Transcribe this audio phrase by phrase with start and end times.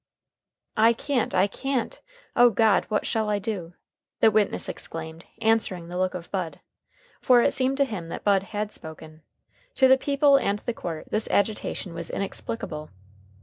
[0.77, 2.01] "I can't, I can't.
[2.35, 2.85] O God!
[2.85, 3.75] What shall I do?"
[4.19, 6.59] the witness exclaimed, answering the look of Bud.
[7.21, 9.21] For it seemed to him that Bud had spoken.
[9.75, 12.89] To the people and the court this agitation was inexplicable.